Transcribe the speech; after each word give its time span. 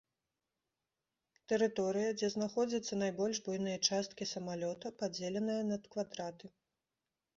Тэрыторыя, 1.51 2.15
дзе 2.21 2.29
знаходзяцца 2.35 2.93
найбольш 3.03 3.43
буйныя 3.49 3.83
часткі 3.91 4.29
самалёта, 4.33 4.87
падзеленая 5.03 5.61
на 5.73 5.77
квадраты. 5.93 6.45